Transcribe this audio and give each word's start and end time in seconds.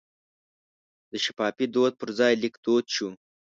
د 1.11 1.13
شفاهي 1.23 1.65
دود 1.73 1.93
پر 1.99 2.09
ځای 2.19 2.33
لیک 2.41 2.55
دود 2.65 2.85
شو. 2.95 3.09